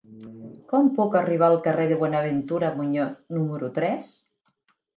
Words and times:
Com 0.71 0.87
puc 0.99 1.17
arribar 1.19 1.49
al 1.49 1.59
carrer 1.67 1.85
de 1.93 1.99
Buenaventura 2.01 2.73
Muñoz 2.81 3.15
número 3.39 3.73
tres? 3.81 4.13